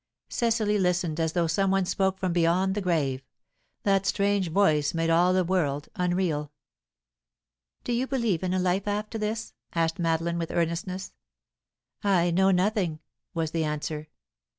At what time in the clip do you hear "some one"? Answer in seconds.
1.45-1.85